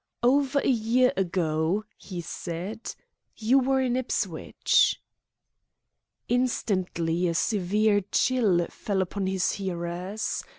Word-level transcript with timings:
"Over 0.23 0.61
a 0.61 0.67
year 0.67 1.13
ago," 1.15 1.85
he 1.95 2.21
said, 2.21 2.95
"you 3.37 3.59
were 3.59 3.79
in 3.81 3.95
Ipswich." 3.95 4.99
Instantly 6.27 7.27
a 7.27 7.35
severe 7.35 8.01
chill 8.11 8.65
fell 8.71 9.03
upon 9.03 9.27
his 9.27 9.51
hearers. 9.51 10.43